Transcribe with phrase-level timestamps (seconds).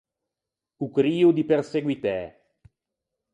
[0.85, 2.17] O crio di perseguitæ.